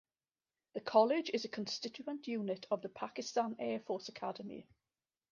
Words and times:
The 0.73 0.81
College 0.81 1.29
is 1.31 1.45
a 1.45 1.47
constituent 1.47 2.25
unit 2.27 2.65
of 2.71 2.81
the 2.81 2.89
Pakistan 2.89 3.55
Air 3.59 3.81
Force 3.81 4.09
Academy. 4.09 4.67